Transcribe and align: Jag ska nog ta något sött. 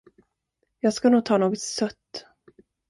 Jag 0.79 0.93
ska 0.93 1.09
nog 1.09 1.25
ta 1.25 1.37
något 1.37 1.59
sött. 1.59 2.25